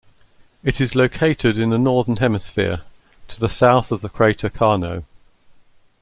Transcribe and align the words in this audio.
It 0.63 0.81
is 0.81 0.95
located 0.95 1.59
in 1.59 1.69
the 1.69 1.77
northern 1.77 2.15
hemisphere, 2.17 2.81
to 3.27 3.39
the 3.39 3.47
south 3.47 3.91
of 3.91 4.01
the 4.01 4.09
crater 4.09 4.49
Carnot. 4.49 5.03